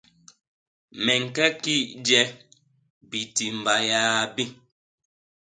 [1.03, 2.21] Me ñke ki i je,
[3.09, 4.43] bitiimba yaa bi.